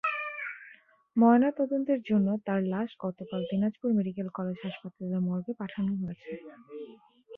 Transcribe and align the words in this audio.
ময়নাতদন্তের 1.15 1.99
জন্য 2.09 2.27
তাঁর 2.45 2.61
লাশ 2.73 2.89
গতকাল 3.01 3.41
দিনাজপুর 3.51 3.89
মেডিকেল 3.97 4.27
কলেজ 4.37 4.57
হাসপাতালের 4.65 5.21
মর্গে 5.27 5.53
পাঠানো 5.59 5.91
হয়েছে। 6.01 6.31